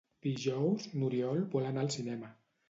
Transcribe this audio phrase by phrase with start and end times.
[0.27, 2.33] Dijous n'Oriol vol anar al cinema.